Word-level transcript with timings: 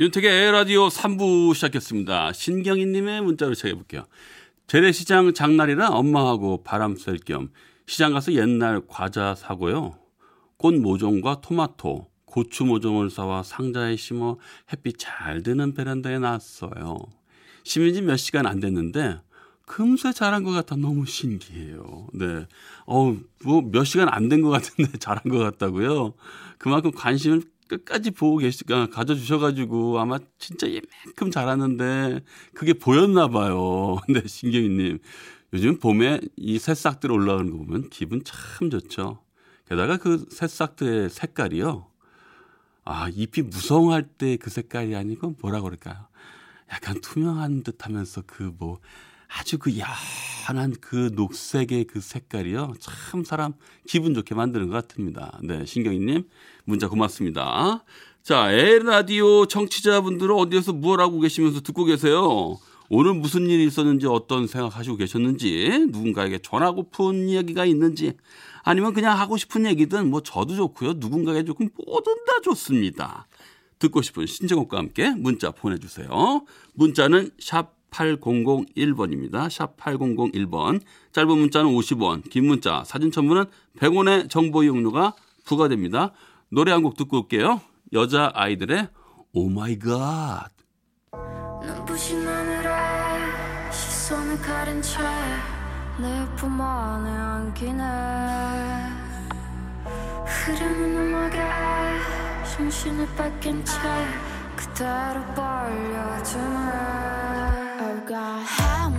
윤택의 0.00 0.30
에라디오 0.30 0.86
3부 0.86 1.52
시작했습니다. 1.54 2.32
신경희님의 2.32 3.20
문자로 3.20 3.54
시작해볼게요. 3.54 4.04
재래시장 4.68 5.34
장날이라 5.34 5.88
엄마하고 5.88 6.62
바람 6.62 6.94
쐴 6.94 7.18
겸 7.24 7.50
시장 7.86 8.12
가서 8.12 8.32
옛날 8.34 8.80
과자 8.86 9.34
사고요. 9.34 9.98
꽃 10.56 10.74
모종과 10.74 11.40
토마토, 11.40 12.06
고추 12.28 12.64
모종을 12.64 13.10
사와 13.10 13.42
상자에 13.42 13.96
심어 13.96 14.36
햇빛 14.72 14.96
잘 14.98 15.42
드는 15.42 15.74
베란다에 15.74 16.18
놨어요. 16.18 16.98
심은 17.64 17.92
지 17.94 18.02
몇 18.02 18.16
시간 18.16 18.46
안 18.46 18.60
됐는데 18.60 19.20
금세 19.66 20.12
자란 20.12 20.44
것 20.44 20.50
같아 20.52 20.76
너무 20.76 21.04
신기해요. 21.06 22.06
네. 22.14 22.46
어우, 22.86 23.18
뭐 23.44 23.60
몇 23.62 23.84
시간 23.84 24.08
안 24.08 24.28
된 24.28 24.42
것 24.42 24.50
같은데 24.50 24.90
자란 24.98 25.22
것 25.24 25.38
같다고요. 25.38 26.14
그만큼 26.58 26.90
관심을 26.92 27.42
끝까지 27.68 28.10
보고 28.12 28.38
계시가 28.38 28.86
가져주셔가지고 28.88 29.98
아마 30.00 30.18
진짜 30.38 30.66
이만큼 30.66 31.30
자랐는데 31.30 32.20
그게 32.54 32.72
보였나 32.72 33.28
봐요. 33.28 33.96
근데 34.06 34.22
신경이님 34.28 34.98
요즘 35.54 35.78
봄에 35.78 36.20
이 36.36 36.58
새싹들 36.58 37.10
올라오는 37.12 37.50
거 37.50 37.58
보면 37.58 37.90
기분 37.90 38.22
참 38.24 38.70
좋죠. 38.70 39.20
게다가 39.68 39.98
그 39.98 40.24
새싹들의 40.30 41.10
색깔이요. 41.10 41.86
아 42.90 43.08
잎이 43.10 43.46
무성할 43.46 44.02
때 44.04 44.36
그 44.38 44.48
색깔이 44.50 44.96
아니고 44.96 45.36
뭐라 45.42 45.60
그럴까요? 45.60 45.96
약간 46.72 47.00
투명한 47.00 47.62
듯 47.62 47.84
하면서 47.84 48.22
그 48.26 48.52
뭐 48.58 48.78
아주 49.28 49.58
그 49.58 49.72
연한 49.78 50.74
그 50.80 51.10
녹색의 51.14 51.84
그 51.84 52.00
색깔이요. 52.00 52.74
참 52.80 53.24
사람 53.24 53.52
기분 53.86 54.14
좋게 54.14 54.34
만드는 54.34 54.68
것 54.68 54.88
같습니다. 54.88 55.38
네, 55.42 55.66
신경이님 55.66 56.26
문자 56.64 56.88
고맙습니다. 56.88 57.84
자, 58.22 58.50
에라디오 58.50 59.46
청취자분들은 59.46 60.34
어디에서 60.34 60.72
무엇 60.72 61.00
하고 61.00 61.20
계시면서 61.20 61.60
듣고 61.60 61.84
계세요? 61.84 62.56
오늘 62.90 63.12
무슨 63.14 63.48
일이 63.50 63.66
있었는지 63.66 64.06
어떤 64.06 64.46
생각하시고 64.46 64.96
계셨는지 64.96 65.88
누군가에게 65.90 66.38
전하고픈 66.38 67.28
이야기가 67.28 67.66
있는지 67.66 68.14
아니면 68.68 68.92
그냥 68.92 69.18
하고 69.18 69.38
싶은 69.38 69.64
얘기든 69.64 70.10
뭐 70.10 70.22
저도 70.22 70.54
좋고요. 70.54 70.94
누군가에게 70.96 71.44
조금 71.44 71.70
뭐든 71.86 72.24
다 72.26 72.40
좋습니다. 72.44 73.26
듣고 73.78 74.02
싶은 74.02 74.26
신청곡과 74.26 74.76
함께 74.76 75.08
문자 75.14 75.50
보내주세요. 75.52 76.44
문자는 76.74 77.30
샵 77.40 77.72
8001번입니다. 77.90 79.48
샵 79.48 79.74
8001번. 79.78 80.82
짧은 81.12 81.38
문자는 81.38 81.70
50원, 81.70 82.28
긴 82.28 82.46
문자, 82.46 82.84
사진 82.84 83.10
첨부는 83.10 83.46
100원의 83.78 84.28
정보 84.28 84.62
이용료가 84.62 85.14
부과됩니다. 85.46 86.12
노래 86.50 86.70
한 86.72 86.82
곡 86.82 86.98
듣고 86.98 87.20
올게요. 87.22 87.62
여자 87.94 88.30
아이들의 88.34 88.88
Oh 89.32 89.48
my 89.48 89.78
god. 89.78 90.50
눈부신 91.62 92.26
하늘에 92.26 93.72
시선을 93.72 94.38
가린 94.42 94.82
채 94.82 94.98
네 95.98 96.23
품 96.23 96.60
안에 96.60 97.10
안기네 97.10 97.82
흐르는 100.26 100.96
음악에 100.96 101.38
정신을 102.54 103.06
뺏긴 103.16 103.64
채 103.64 103.72
그대로 104.54 105.24
빨려드네 105.34 106.38
Oh 107.80 108.06
God 108.06 108.44
help 108.60 108.96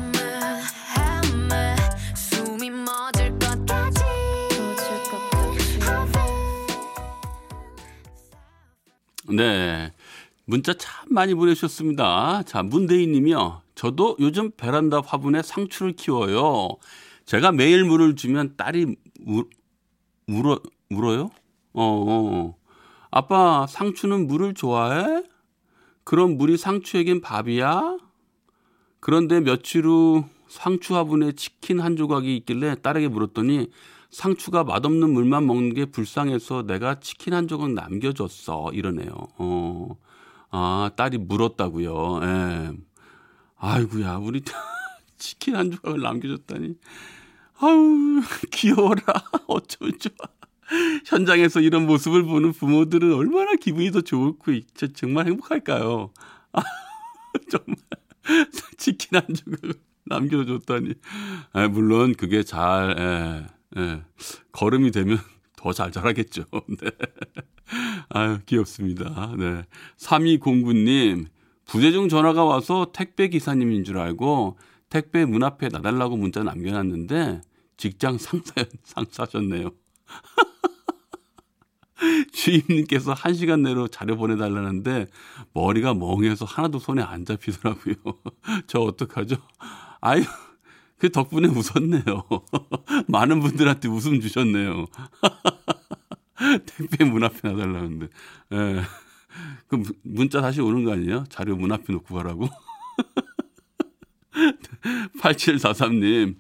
me 1.53 1.75
숨이 2.15 2.69
멎을 2.69 3.39
것까지 3.39 4.03
네. 9.31 9.93
문자 10.45 10.73
참 10.73 11.05
많이 11.09 11.35
보내주셨습니다. 11.35 12.41
자, 12.43 12.63
문대희 12.63 13.05
님이요. 13.07 13.61
저도 13.79 14.17
요즘 14.19 14.51
베란다 14.57 15.00
화분에 15.00 15.41
상추를 15.41 15.94
키워요. 15.94 16.67
제가 17.23 17.53
매일 17.53 17.85
물을 17.85 18.13
주면 18.17 18.57
딸이 18.57 18.97
울, 19.25 19.45
울어, 20.28 20.59
울어요? 20.90 21.29
어, 21.72 21.81
어. 21.81 22.56
아빠, 23.09 23.66
상추는 23.69 24.28
물을 24.28 24.53
좋아해? 24.53 25.23
그럼 26.03 26.38
물이 26.38 26.57
상추에겐 26.57 27.22
밥이야? 27.22 28.00
그런데 29.00 29.40
며칠 29.40 29.85
후 29.85 30.25
상추 30.50 30.97
화분에 30.97 31.31
치킨 31.31 31.79
한 31.79 31.96
조각이 31.96 32.35
있길래 32.35 32.81
딸에게 32.81 33.07
물었더니 33.07 33.69
상추가 34.09 34.66
맛없는 34.66 35.09
물만 35.09 35.47
먹는 35.47 35.73
게 35.73 35.85
불쌍해서 35.85 36.63
내가 36.63 37.00
치킨 37.00 37.34
한 37.34 37.47
조각 37.47 37.72
남겨줬어. 37.72 38.72
이러네요. 38.73 39.09
어. 39.38 39.96
아, 40.51 40.91
딸이 40.97 41.19
물었다고요. 41.19 42.19
예. 42.23 42.88
아이고야, 43.59 44.16
우리 44.18 44.42
치킨 45.18 45.56
한 45.56 45.72
조각을 45.72 46.00
남겨줬다니. 46.02 46.75
아우, 47.59 48.22
귀여워라. 48.52 49.03
어쩌면 49.47 50.00
좋아. 50.00 50.28
현장에서 51.06 51.59
이런 51.62 51.86
모습을 51.86 52.24
보는 52.24 52.53
부모들은 52.53 53.14
얼마나 53.14 53.56
기분이 53.56 53.92
더 53.92 54.02
진짜 54.78 54.88
정말 54.96 55.28
행복할까요? 55.28 56.12
아, 56.53 56.62
정말. 57.52 57.75
치킨 58.78 59.20
한 59.20 59.25
조각을 59.34 59.74
남겨줬다니. 60.06 60.94
아, 61.53 61.68
물론 61.68 62.14
그게 62.16 62.44
잘, 62.44 62.96
예, 63.76 63.80
예. 63.81 64.03
걸음이 64.53 64.91
되면 64.91 65.20
더 65.58 65.74
잘 65.74 65.91
자라겠죠. 65.91 66.46
네. 66.81 66.91
아유, 68.09 68.40
귀엽습니다. 68.46 69.34
네. 69.38 69.64
3209님, 69.97 71.26
부재중 71.69 72.09
전화가 72.09 72.44
와서 72.46 72.88
택배 72.91 73.28
기사님인 73.28 73.84
줄 73.84 74.00
알고 74.00 74.57
택배 74.90 75.24
문 75.24 75.44
앞에 75.44 75.69
놔달라고 75.69 76.18
문자 76.18 76.41
남겨놨는데 76.41 77.41
직장 77.78 78.18
상사, 78.18 78.56
상사셨네요. 78.84 79.69
주임님께서 82.34 83.13
한 83.13 83.35
시간 83.35 83.62
내로 83.62 83.88
자료 83.88 84.18
보내달라는데 84.18 85.06
머리가 85.53 85.94
멍해서 85.94 86.46
하나도 86.46 86.79
손에 86.79 87.03
안 87.03 87.24
잡히더라고요. 87.24 87.94
저 88.66 88.79
어떡하죠? 88.79 89.35
아유, 90.02 90.24
그 90.97 91.12
덕분에 91.12 91.50
웃었네요. 91.50 92.24
많은 93.08 93.41
분들한테 93.41 93.90
웃음 93.90 94.22
주셨네요. 94.22 94.88
택배 96.66 97.06
문 97.06 97.24
앞에 97.24 97.47
놔달라는데. 97.47 98.08
예. 98.53 98.81
그 99.67 99.84
문자 100.03 100.41
다시 100.41 100.62
오는 100.62 100.84
거 100.84 100.94
아니에요? 100.94 101.25
자료 101.29 101.56
문 101.56 101.72
앞에 101.72 101.91
놓고 101.94 102.16
가라고. 102.16 102.50
8743님. 105.19 106.35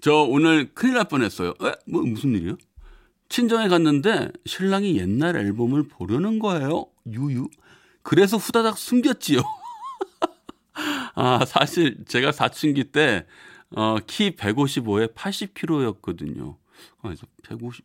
저 0.00 0.14
오늘 0.14 0.72
큰일 0.74 0.94
날 0.94 1.04
뻔했어요. 1.04 1.54
에? 1.62 1.72
뭐 1.86 2.02
무슨 2.02 2.34
일이요? 2.34 2.56
친정에 3.28 3.68
갔는데 3.68 4.30
신랑이 4.44 4.98
옛날 4.98 5.36
앨범을 5.36 5.88
보려는 5.88 6.38
거예요. 6.38 6.86
유유. 7.06 7.48
그래서 8.02 8.36
후다닥 8.36 8.76
숨겼지요. 8.76 9.40
아, 11.14 11.44
사실 11.46 12.04
제가 12.06 12.32
사춘기 12.32 12.84
때, 12.84 13.26
어, 13.70 13.96
키 14.06 14.32
155에 14.32 15.14
80kg였거든요. 15.14 16.56
그래서 17.00 17.26
150, 17.44 17.84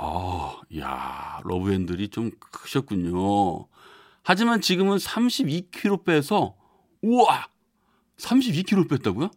아, 0.00 0.60
야, 0.78 1.40
러브핸들이 1.44 2.08
좀 2.08 2.30
크셨군요. 2.52 3.66
하지만 4.22 4.60
지금은 4.60 4.96
32kg 4.96 6.04
빼서, 6.04 6.54
우와! 7.02 7.48
32kg 8.16 8.88
뺐다고요? 8.88 9.30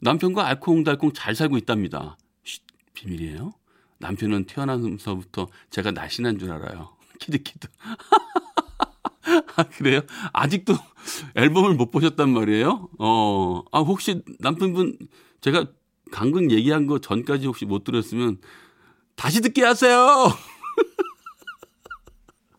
남편과 0.00 0.44
알콩달콩 0.44 1.12
잘 1.12 1.36
살고 1.36 1.56
있답니다. 1.58 2.16
쉿, 2.44 2.62
비밀이에요? 2.94 3.54
남편은 3.98 4.46
태어나면서부터 4.46 5.48
제가 5.70 5.92
날씬한 5.92 6.38
줄 6.38 6.50
알아요. 6.50 6.96
키득키득. 7.20 7.68
아, 9.56 9.62
그래요? 9.70 10.00
아직도 10.32 10.74
앨범을 11.36 11.74
못 11.74 11.90
보셨단 11.92 12.30
말이에요? 12.30 12.88
어, 12.98 13.62
아, 13.70 13.80
혹시 13.80 14.22
남편분 14.40 14.98
제가 15.40 15.66
방금 16.12 16.50
얘기한 16.50 16.86
거 16.86 16.98
전까지 17.00 17.46
혹시 17.46 17.64
못 17.66 17.84
들었으면 17.84 18.38
다시 19.18 19.40
듣게 19.40 19.64
하세요! 19.64 20.32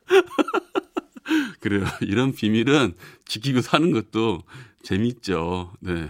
그래요. 1.62 1.86
이런 2.02 2.34
비밀은 2.34 2.96
지키고 3.26 3.62
사는 3.62 3.92
것도 3.92 4.44
재밌죠. 4.84 5.74
네. 5.80 6.10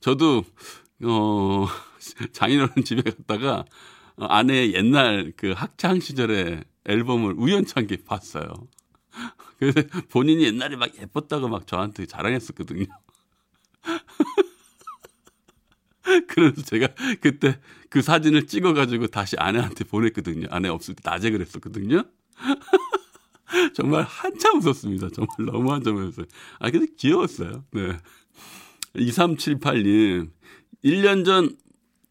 저도 0.00 0.44
어, 1.04 1.66
장인어른 2.32 2.82
집에 2.84 3.02
갔다가 3.02 3.66
어, 4.16 4.24
아내의 4.24 4.74
옛날 4.74 5.32
그 5.36 5.52
학창 5.52 6.00
시절의 6.00 6.64
앨범을 6.86 7.34
우연찮게 7.36 8.04
봤어요. 8.04 8.54
그래서 9.58 9.82
본인이 10.08 10.44
옛날에 10.44 10.76
막 10.76 10.96
예뻤다고 10.98 11.48
막 11.48 11.66
저한테 11.66 12.06
자랑했었거든요. 12.06 12.86
그래서 16.28 16.62
제가 16.62 16.88
그때 17.20 17.58
그 17.88 18.02
사진을 18.02 18.46
찍어가지고 18.46 19.08
다시 19.08 19.36
아내한테 19.38 19.84
보냈거든요. 19.84 20.46
아내 20.50 20.68
없을 20.68 20.94
때 20.94 21.02
낮에 21.04 21.30
그랬었거든요. 21.30 22.04
정말 23.74 24.04
한참 24.04 24.58
웃었습니다. 24.58 25.08
정말 25.10 25.36
너무 25.46 25.72
한참 25.72 25.96
웃었어요. 25.96 26.26
아, 26.58 26.70
근데 26.70 26.86
귀여웠어요. 26.96 27.64
네. 27.72 27.96
2378님, 28.96 30.30
1년 30.84 31.24
전 31.24 31.56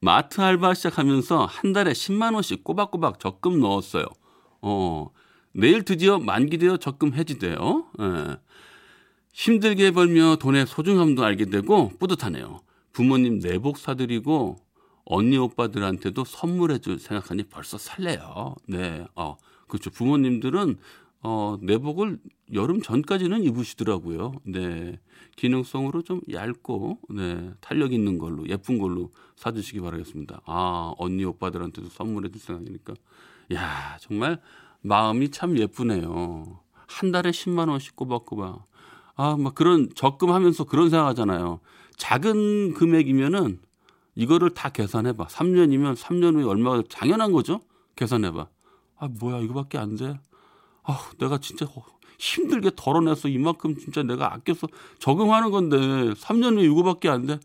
마트 0.02 0.40
알바 0.42 0.74
시작하면서 0.76 1.46
한 1.46 1.74
달에 1.74 1.92
10만원씩 1.92 2.64
꼬박꼬박 2.64 3.20
적금 3.20 3.60
넣었어요. 3.60 4.06
어, 4.62 5.10
내일 5.54 5.84
드디어 5.84 6.20
만기되어 6.20 6.78
적금 6.78 7.14
해지돼요. 7.14 7.86
예. 8.00 8.38
힘들게 9.34 9.92
벌며 9.92 10.38
돈의 10.38 10.68
소중함도 10.68 11.24
알게 11.24 11.46
되고 11.46 11.92
뿌듯하네요. 12.00 12.62
부모님 12.92 13.40
내복 13.40 13.78
사드리고 13.78 14.58
언니 15.06 15.38
오빠들한테도 15.38 16.24
선물해 16.24 16.80
줄 16.80 17.00
생각하니 17.00 17.44
벌써 17.44 17.78
설레요. 17.78 18.56
네, 18.68 19.06
어, 19.16 19.38
그렇죠. 19.68 19.90
부모님들은 19.90 20.78
어, 21.22 21.58
내복을 21.62 22.20
여름 22.54 22.82
전까지는 22.82 23.44
입으시더라고요. 23.44 24.34
네. 24.46 25.00
기능성으로 25.36 26.02
좀 26.02 26.22
얇고, 26.32 27.00
네. 27.10 27.52
탄력 27.60 27.92
있는 27.94 28.18
걸로, 28.18 28.48
예쁜 28.48 28.78
걸로 28.78 29.12
사주시기 29.36 29.82
바라겠습니다. 29.82 30.42
아, 30.46 30.94
언니 30.98 31.26
오빠들한테도 31.26 31.90
선물해 31.90 32.30
줄 32.30 32.40
생각이니까. 32.40 32.94
야 33.54 33.98
정말 34.00 34.40
마음이 34.82 35.32
참 35.32 35.58
예쁘네요. 35.58 36.60
한 36.88 37.12
달에 37.12 37.32
10만원씩 37.32 37.96
꼬박꼬박. 37.96 38.66
아, 39.16 39.36
막 39.38 39.56
그런 39.56 39.90
적금하면서 39.94 40.66
그런 40.66 40.90
생각 40.90 41.08
하잖아요. 41.08 41.60
작은 42.00 42.74
금액이면은 42.74 43.60
이거를 44.16 44.54
다 44.56 44.70
계산해 44.70 45.14
봐. 45.14 45.28
3년이면 45.28 45.96
3년 45.96 46.36
후에 46.36 46.44
얼마가 46.46 46.82
당연한 46.90 47.32
거죠? 47.32 47.62
계산해 47.96 48.32
봐. 48.32 48.48
아, 48.98 49.08
뭐야, 49.08 49.40
이거밖에 49.42 49.78
안 49.78 49.96
돼? 49.96 50.20
아, 50.84 51.12
내가 51.20 51.38
진짜 51.38 51.68
힘들게 52.18 52.72
덜어내서 52.76 53.28
이만큼 53.28 53.78
진짜 53.78 54.02
내가 54.02 54.34
아껴서 54.34 54.68
적응하는 55.00 55.52
건데 55.52 55.78
3년 55.78 56.58
후에 56.58 56.66
이거밖에 56.66 57.10
안 57.10 57.28
돼. 57.28 57.40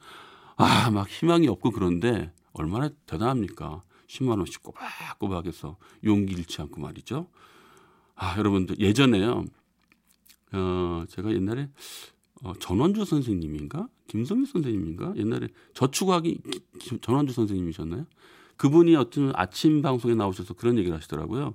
아, 0.56 0.90
막 0.90 1.08
희망이 1.08 1.46
없고 1.48 1.72
그런데 1.72 2.32
얼마나 2.52 2.88
대단합니까? 3.06 3.82
10만 4.06 4.38
원씩 4.38 4.62
꼬박꼬박 4.62 5.46
해서 5.46 5.76
용기 6.04 6.32
잃지 6.34 6.62
않고 6.62 6.80
말이죠. 6.80 7.26
아, 8.14 8.38
여러분들 8.38 8.78
예전에요. 8.78 9.44
어, 10.52 11.04
제가 11.08 11.32
옛날에 11.32 11.68
어, 12.42 12.52
전원주 12.60 13.04
선생님인가? 13.04 13.88
김성희 14.08 14.46
선생님인가? 14.46 15.14
옛날에 15.16 15.48
저축하기 15.74 16.40
전원주 17.00 17.32
선생님이셨나요? 17.32 18.06
그분이 18.56 18.94
어떤 18.96 19.32
아침 19.34 19.82
방송에 19.82 20.14
나오셔서 20.14 20.54
그런 20.54 20.78
얘기를 20.78 20.96
하시더라고요. 20.96 21.54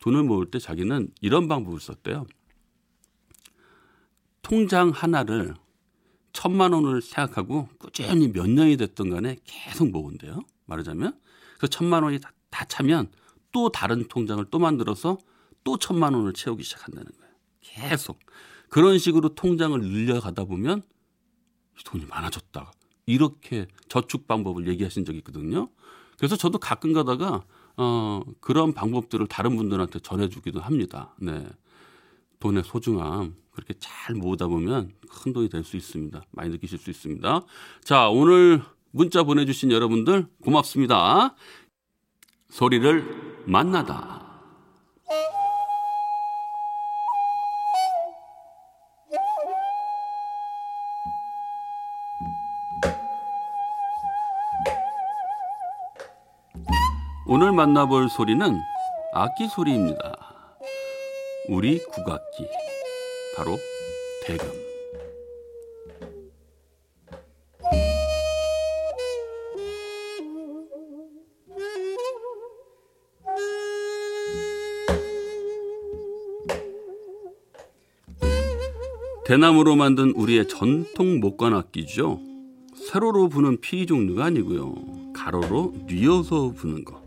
돈을 0.00 0.22
모을 0.22 0.46
때 0.50 0.58
자기는 0.58 1.10
이런 1.20 1.48
방법을 1.48 1.80
썼대요. 1.80 2.26
통장 4.42 4.90
하나를 4.90 5.54
천만 6.32 6.72
원을 6.72 7.00
생각하고 7.00 7.68
꾸준히 7.78 8.30
몇 8.30 8.48
년이 8.48 8.76
됐던 8.76 9.10
간에 9.10 9.38
계속 9.44 9.90
모은대요. 9.90 10.40
말하자면. 10.66 11.18
그 11.58 11.66
천만 11.68 12.02
원이 12.02 12.20
다, 12.20 12.32
다 12.50 12.64
차면 12.66 13.10
또 13.50 13.70
다른 13.70 14.06
통장을 14.06 14.44
또 14.50 14.58
만들어서 14.58 15.18
또 15.64 15.78
천만 15.78 16.14
원을 16.14 16.34
채우기 16.34 16.62
시작한다는 16.62 17.10
거예요. 17.18 17.34
계속. 17.60 18.20
그런 18.68 18.98
식으로 18.98 19.30
통장을 19.30 19.80
늘려가다 19.80 20.44
보면 20.44 20.82
돈이 21.84 22.06
많아졌다. 22.06 22.72
이렇게 23.06 23.66
저축 23.88 24.26
방법을 24.26 24.66
얘기하신 24.68 25.04
적이 25.04 25.18
있거든요. 25.18 25.68
그래서 26.18 26.36
저도 26.36 26.58
가끔 26.58 26.92
가다가 26.92 27.44
어, 27.76 28.22
그런 28.40 28.72
방법들을 28.72 29.26
다른 29.26 29.56
분들한테 29.56 30.00
전해주기도 30.00 30.60
합니다. 30.60 31.14
네. 31.18 31.46
돈의 32.40 32.64
소중함 32.64 33.34
그렇게 33.50 33.74
잘 33.78 34.14
모으다 34.14 34.46
보면 34.46 34.92
큰 35.08 35.32
돈이 35.32 35.48
될 35.48 35.64
수 35.64 35.76
있습니다. 35.76 36.22
많이 36.32 36.50
느끼실 36.50 36.78
수 36.78 36.90
있습니다. 36.90 37.42
자, 37.82 38.08
오늘 38.08 38.62
문자 38.90 39.22
보내주신 39.22 39.70
여러분들 39.70 40.26
고맙습니다. 40.42 41.34
소리를 42.50 43.44
만나다. 43.46 44.25
오늘 57.28 57.50
만나볼 57.50 58.08
소리는 58.08 58.60
악기 59.12 59.48
소리입니다. 59.48 60.16
우리 61.48 61.82
국악기 61.82 62.46
바로 63.36 63.56
대금. 64.24 64.48
대나무로 79.24 79.74
만든 79.74 80.12
우리의 80.12 80.46
전통 80.46 81.18
목관 81.18 81.54
악기죠. 81.54 82.20
세로로 82.76 83.28
부는 83.28 83.60
피 83.60 83.84
종류가 83.84 84.26
아니고요. 84.26 85.12
가로로 85.12 85.74
뉘어서 85.88 86.52
부는 86.52 86.84
거. 86.84 87.05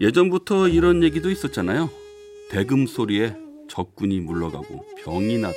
예전부터 0.00 0.68
이런 0.68 1.02
얘기도 1.02 1.30
있었잖아요. 1.30 1.88
대금 2.50 2.86
소리에 2.86 3.34
적군이 3.68 4.20
물러가고 4.20 4.84
병이 5.02 5.38
낫고 5.38 5.56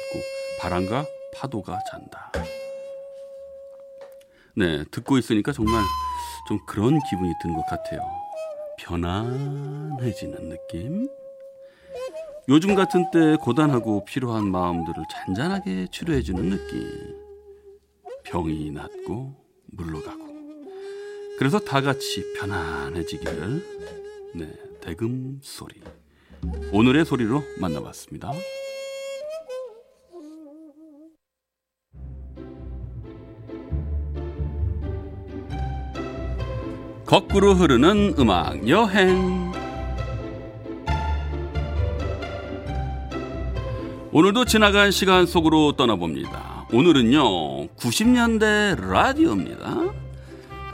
바람과 0.62 1.05
파도가 1.36 1.79
잔다. 1.91 2.31
네, 4.55 4.84
듣고 4.91 5.17
있으니까 5.17 5.51
정말 5.51 5.84
좀 6.48 6.60
그런 6.65 7.00
기분이 7.10 7.31
든 7.41 7.53
것 7.53 7.65
같아요. 7.67 8.01
편안해지는 8.79 10.50
느낌. 10.50 11.08
요즘 12.48 12.74
같은 12.75 13.12
때 13.12 13.36
고단하고 13.41 14.05
피로한 14.05 14.50
마음들을 14.50 15.03
잔잔하게 15.12 15.88
치료해주는 15.91 16.50
느낌. 16.50 16.89
병이 18.24 18.72
낫고 18.72 19.36
물러가고. 19.67 20.29
그래서 21.38 21.60
다 21.60 21.81
같이 21.81 22.34
편안해지기를 22.39 24.08
네, 24.36 24.48
대금 24.81 25.39
소리. 25.41 25.81
오늘의 26.71 27.05
소리로 27.05 27.43
만나봤습니다. 27.59 28.31
거꾸로 37.05 37.55
흐르는 37.55 38.15
음악 38.19 38.67
여행. 38.69 39.51
오늘도 44.12 44.45
지나간 44.45 44.91
시간 44.91 45.25
속으로 45.25 45.74
떠나봅니다. 45.74 46.67
오늘은요, 46.71 47.67
90년대 47.69 48.79
라디오입니다. 48.79 50.08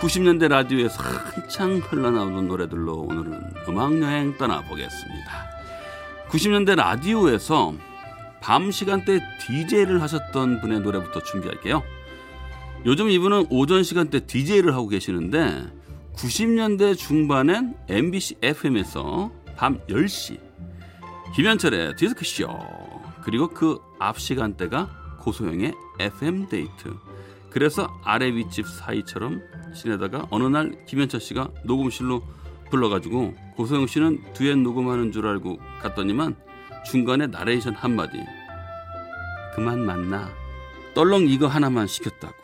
90년대 0.06 0.50
라디오에서 0.50 1.02
한창 1.02 1.78
흘러나오는 1.78 2.48
노래들로 2.48 2.94
오늘은 2.94 3.54
음악여행 3.68 4.38
떠나보겠습니다. 4.38 5.32
90년대 6.30 6.76
라디오에서 6.76 7.74
밤 8.40 8.70
시간대 8.70 9.20
DJ를 9.42 10.04
하셨던 10.04 10.62
분의 10.62 10.82
노래부터 10.82 11.24
준비할게요. 11.24 11.82
요즘 12.86 13.10
이분은 13.10 13.48
오전 13.50 13.82
시간대 13.82 14.28
DJ를 14.28 14.76
하고 14.76 14.88
계시는데 14.90 15.74
90년대 16.14 16.96
중반엔 16.96 17.76
MBC 17.90 18.36
FM에서 18.44 19.32
밤 19.58 19.80
10시 19.88 20.40
김현철의 21.34 21.96
디스크쇼 21.96 22.48
그리고 23.24 23.48
그 23.48 23.80
앞 23.98 24.20
시간대가 24.20 24.88
고소영의 25.22 25.74
FM 26.00 26.48
데이트 26.48 26.94
그래서 27.56 27.88
아래 28.04 28.36
윗집 28.36 28.68
사이처럼 28.68 29.42
지내다가 29.74 30.28
어느 30.30 30.44
날 30.44 30.76
김현철 30.88 31.22
씨가 31.22 31.52
녹음실로 31.64 32.22
불러가지고 32.70 33.34
고소영 33.56 33.88
씨는 33.88 34.34
듀엣 34.34 34.58
녹음하는 34.58 35.14
줄 35.14 35.26
알고 35.26 35.60
갔더니만 35.82 36.36
중간에 36.86 37.28
나레이션 37.28 37.74
한마디 37.74 38.18
그만 39.56 39.86
만나 39.86 40.30
딸랑 40.96 41.30
이거 41.30 41.48
하나만 41.48 41.88
시켰다고 41.88 42.36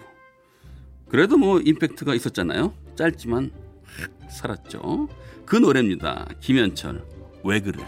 그래도 1.10 1.38
뭐 1.38 1.60
임팩트가 1.60 2.16
있었잖아요. 2.16 2.74
짧지만 2.96 3.52
확 3.84 4.32
살았죠. 4.32 5.10
그 5.46 5.58
노래입니다. 5.58 6.30
김현철 6.40 7.06
왜 7.44 7.60
그래? 7.60 7.84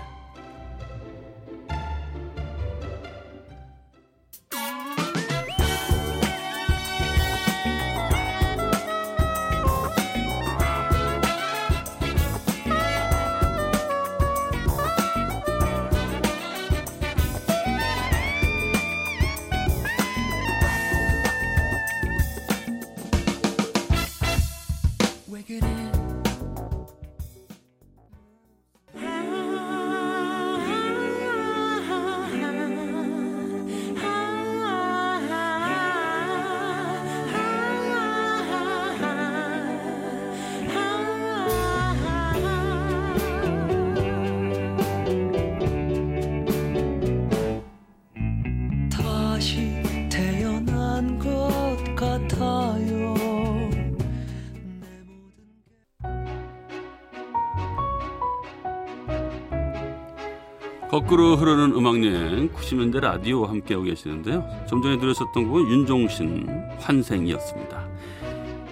거꾸로 60.93 61.35
흐르는 61.35 61.75
음악여행 61.75 62.49
90년대 62.49 62.99
라디오와 62.99 63.49
함께하고 63.49 63.83
계시는데요. 63.83 64.47
좀 64.69 64.79
전에 64.83 64.99
들으셨던 64.99 65.47
곡은 65.47 65.67
윤종신 65.67 66.47
환생이었습니다. 66.77 67.87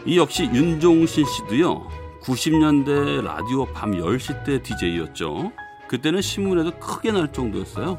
이 0.06 0.20
역시 0.20 0.44
윤종신 0.44 1.25
씨도요. 1.25 1.90
90년대 2.22 3.24
라디오 3.24 3.66
밤 3.74 3.94
10시 3.94 4.46
때 4.46 4.62
DJ였죠. 4.62 5.51
그때는 5.88 6.22
신문에도 6.22 6.78
크게 6.78 7.12
날 7.12 7.34
정도였어요. 7.34 7.98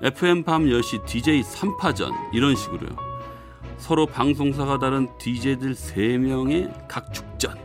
FM 0.00 0.44
밤 0.44 0.64
10시 0.64 1.04
DJ 1.04 1.42
3파전 1.42 2.10
이런 2.32 2.56
식으로요. 2.56 2.96
서로 3.76 4.06
방송사가 4.06 4.78
다른 4.78 5.10
DJ들 5.18 5.74
3명의 5.74 6.72
각 6.88 7.12
축전. 7.12 7.58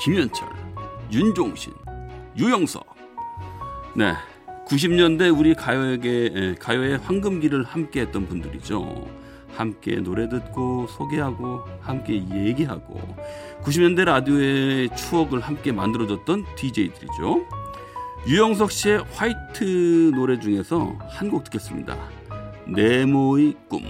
김현철, 0.00 0.48
윤종신, 1.10 1.72
유영석. 2.36 2.86
네. 3.96 4.14
90년대 4.68 5.36
우리 5.36 5.54
가요에게 5.54 6.30
에, 6.34 6.54
가요의 6.56 6.98
황금기를 6.98 7.64
함께했던 7.64 8.28
분들이죠. 8.28 9.06
함께 9.56 9.96
노래 9.96 10.28
듣고 10.28 10.86
소개하고 10.88 11.62
함께 11.80 12.14
얘기하고 12.14 13.00
90년대 13.62 14.04
라디오의 14.04 14.94
추억을 14.94 15.40
함께 15.40 15.72
만들어줬던 15.72 16.44
DJ들이죠. 16.54 17.46
유영석 18.26 18.70
씨의 18.70 19.04
화이트 19.12 20.12
노래 20.14 20.38
중에서 20.38 20.94
한 21.08 21.30
곡 21.30 21.44
듣겠습니다. 21.44 21.96
네모의 22.66 23.54
꿈. 23.68 23.82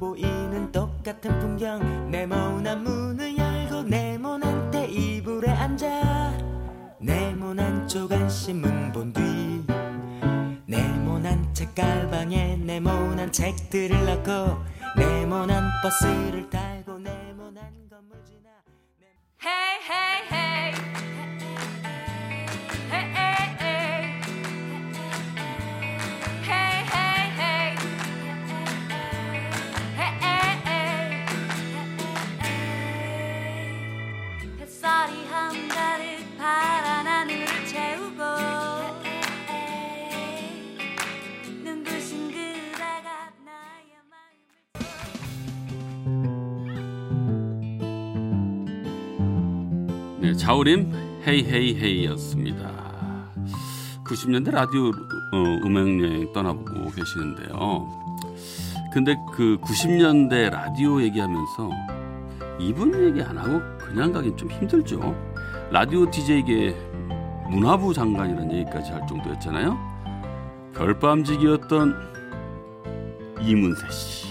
보이는 0.00 0.72
똑같은 0.72 1.38
풍경. 1.40 2.10
네모난 2.10 2.82
문을 2.82 3.36
열고 3.36 3.82
네모난 3.82 4.70
테이블에 4.70 5.50
앉아. 5.50 6.38
네모난 6.98 7.86
조간신문 7.86 8.92
본 8.92 9.12
뒤. 9.12 9.20
네모난 10.64 11.52
책가방에 11.52 12.56
네모난 12.56 13.30
책들을 13.30 14.06
넣고 14.06 14.56
네모난 14.96 15.70
버스를 15.82 16.48
타고 16.48 16.98
네모난 16.98 17.62
건물 17.90 18.16
지나. 18.24 18.48
hey, 19.42 19.78
hey. 19.86 20.10
Hey, 20.30 20.99
네, 50.50 50.52
자우림 50.52 50.92
헤이헤이헤이였습니다. 51.28 52.72
90년대 54.04 54.50
라디오 54.50 54.88
어, 54.88 55.60
음악여행 55.64 56.32
떠나보고 56.32 56.90
계시는데요. 56.90 57.88
근데 58.92 59.16
그 59.32 59.58
90년대 59.62 60.50
라디오 60.50 61.00
얘기하면서 61.02 61.70
이분 62.58 62.92
얘기 63.06 63.22
안 63.22 63.38
하고 63.38 63.60
그냥 63.78 64.10
가긴 64.12 64.36
좀 64.36 64.50
힘들죠. 64.50 65.14
라디오 65.70 66.10
DJ계 66.10 66.74
문화부 67.48 67.94
장관이라는 67.94 68.52
얘기까지 68.52 68.90
할 68.90 69.06
정도였잖아요. 69.06 69.78
별밤지기였던 70.74 71.94
이문세 73.42 73.88
씨. 73.88 74.26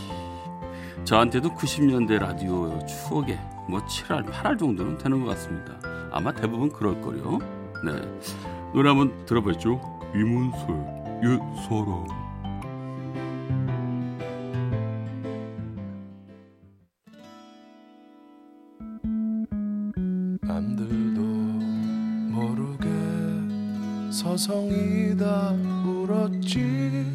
저한테도 1.06 1.56
90년대 1.56 2.20
라디오 2.20 2.78
추억에 2.86 3.40
뭐 3.70 3.80
7할, 3.86 4.26
8할 4.30 4.60
정도는 4.60 4.98
되는 4.98 5.24
것 5.24 5.32
같습니다. 5.32 5.89
아마 6.12 6.34
대부분 6.34 6.70
그럴 6.72 7.00
거요. 7.02 7.40
네. 7.86 7.92
노래 8.74 8.90
한번 8.90 9.26
들어봤죠? 9.26 9.80
이문세, 10.16 10.68
옛사람. 11.24 12.06
남들도 20.42 21.22
모르게 22.32 22.90
서성이다 24.12 25.52
울었지 25.86 27.06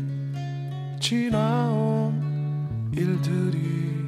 지나온 1.00 2.90
일들이 2.92 4.04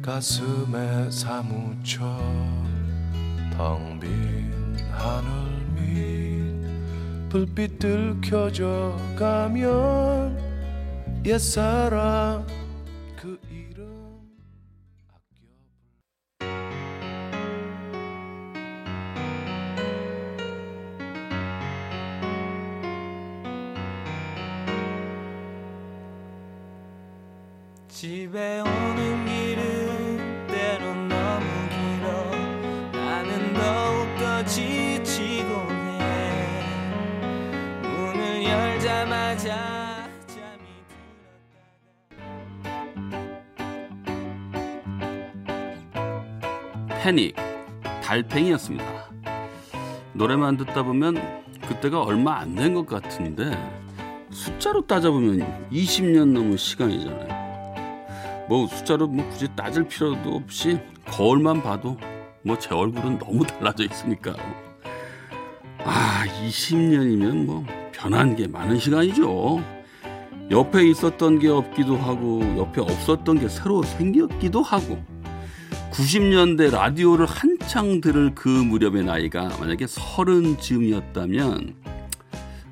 가슴에 0.00 1.10
사무쳐 1.10 2.18
텅빈 3.62 4.76
하늘 4.90 5.30
밑 5.76 7.28
불빛들 7.28 8.20
켜져 8.20 8.96
가면 9.16 10.36
옛사랑 11.24 12.44
그 13.16 13.38
이름 13.48 14.18
아껴. 15.12 15.46
집에 27.86 28.58
오는 28.58 29.11
패닉, 47.02 47.34
달팽이였습니다. 48.04 48.84
노래만 50.12 50.56
듣다 50.56 50.84
보면 50.84 51.16
그때가 51.66 52.00
얼마 52.02 52.38
안 52.38 52.54
된 52.54 52.74
것 52.74 52.86
같은데 52.86 53.50
숫자로 54.30 54.86
따져보면 54.86 55.68
20년 55.72 56.28
넘은 56.28 56.56
시간이잖아요. 56.56 58.46
뭐 58.48 58.68
숫자로 58.68 59.08
뭐 59.08 59.28
굳이 59.30 59.48
따질 59.56 59.88
필요도 59.88 60.30
없이 60.36 60.78
거울만 61.06 61.60
봐도 61.64 61.96
뭐 62.44 62.56
제 62.60 62.72
얼굴은 62.72 63.18
너무 63.18 63.44
달라져 63.44 63.82
있으니까요. 63.84 64.36
아, 65.84 66.24
20년이면 66.46 67.46
뭐 67.46 67.66
변한 67.90 68.36
게 68.36 68.46
많은 68.46 68.78
시간이죠. 68.78 69.60
옆에 70.52 70.88
있었던 70.88 71.40
게 71.40 71.48
없기도 71.48 71.96
하고 71.96 72.42
옆에 72.58 72.80
없었던 72.80 73.40
게 73.40 73.48
새로 73.48 73.82
생겼기도 73.82 74.62
하고 74.62 75.02
90년대 75.92 76.70
라디오를 76.70 77.26
한창 77.26 78.00
들을 78.00 78.34
그 78.34 78.48
무렵의 78.48 79.04
나이가 79.04 79.48
만약에 79.60 79.86
서른 79.86 80.58
즈음이었다면 80.58 81.74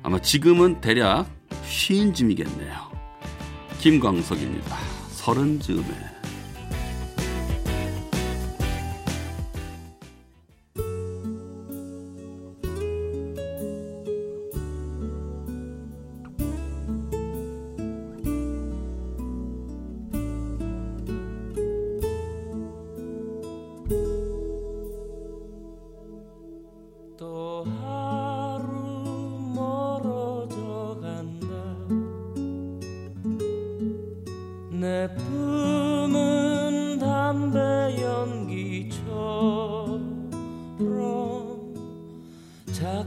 아마 0.01 0.19
지금은 0.19 0.81
대략 0.81 1.27
쉰 1.63 2.13
즈음이겠네요. 2.13 2.91
김광석입니다. 3.79 4.75
서른 5.11 5.59
즈음에. 5.59 6.20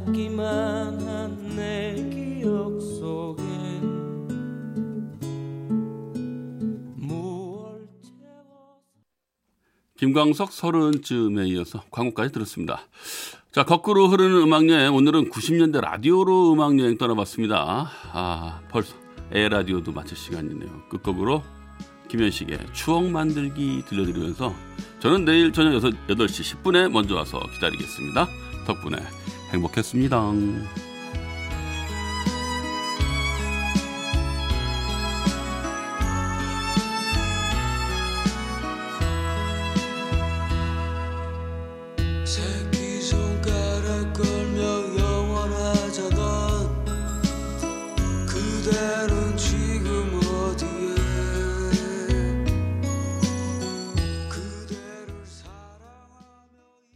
작기만 0.04 1.00
한 1.00 1.34
내 1.56 1.94
기억 2.10 2.80
속에 2.80 3.42
김광석 9.96 10.52
서른쯤에 10.52 11.46
이어서 11.48 11.82
광고까지 11.90 12.32
들었습니다. 12.32 12.80
자, 13.52 13.64
거꾸로 13.64 14.08
흐르는 14.08 14.42
음악여행. 14.42 14.94
오늘은 14.94 15.30
90년대 15.30 15.80
라디오로 15.80 16.52
음악여행 16.52 16.98
떠나봤습니다. 16.98 17.90
아, 18.12 18.60
벌써 18.70 18.94
에라디오도 19.32 19.92
마칠 19.92 20.16
시간이네요. 20.16 20.88
끝곡으로 20.90 21.42
김현식의 22.08 22.58
추억 22.72 23.04
만들기 23.06 23.84
들려드리면서 23.86 24.52
저는 24.98 25.24
내일 25.24 25.52
저녁 25.52 25.74
6, 25.74 25.82
8시 26.08 26.62
10분에 26.62 26.90
먼저 26.90 27.14
와서 27.14 27.40
기다리겠습니다. 27.54 28.28
덕분에 28.66 28.98
행복했습니다. 29.54 30.32